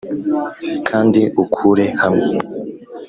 kandi 0.87 1.21
ukure 1.43 1.85
hamwe? 2.01 2.31